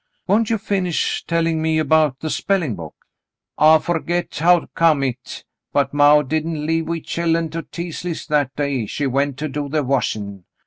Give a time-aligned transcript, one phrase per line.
[0.27, 2.95] ''Won't you finish telling me about the spelling book?"
[3.59, 9.05] "I forget how come hit, but maw didn't leave wechillen to Teasleys' that day she
[9.05, 10.45] went to do the washin'.